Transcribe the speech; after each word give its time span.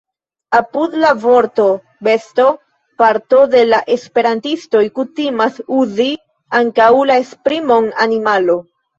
Apud 0.57 0.93
la 1.01 1.09
vorto 1.23 1.65
„besto” 2.05 2.45
parto 3.01 3.41
de 3.51 3.61
la 3.71 3.81
esperantistoj 3.95 4.81
kutimas 4.95 5.59
uzi 5.81 6.07
ankaŭ 6.61 6.89
la 7.11 7.19
esprimon 7.25 7.91
„animalo”. 8.07 8.57